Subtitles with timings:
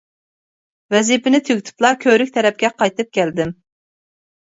[0.95, 3.57] ۋەزىپىنى تۈگىتىپلا كۆۋرۈك تەرەپكە قايتىپ كەلدىم.